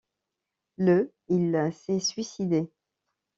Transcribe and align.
Le 0.79 1.13
il 1.29 1.55
s'est 1.71 1.99
suicidé. 1.99 2.71